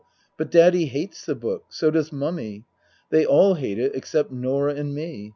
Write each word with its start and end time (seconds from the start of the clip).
But 0.35 0.49
Daddy 0.49 0.87
hates 0.87 1.27
the 1.27 1.35
book. 1.35 1.65
So 1.69 1.91
does 1.91 2.11
Mummy. 2.11 2.65
They 3.11 3.23
all 3.23 3.53
hate 3.53 3.77
it 3.77 3.93
except 3.93 4.31
Norah 4.31 4.73
and 4.73 4.95
me. 4.95 5.29